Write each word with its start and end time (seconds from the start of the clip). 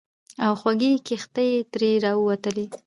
او 0.45 0.53
خوږې 0.59 0.91
کیښتې 1.07 1.47
ترې 1.71 1.91
راووتلې. 2.03 2.65